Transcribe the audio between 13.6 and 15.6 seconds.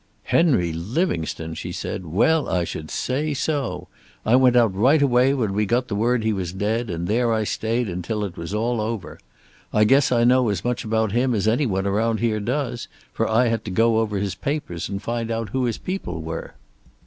to go over his papers to find out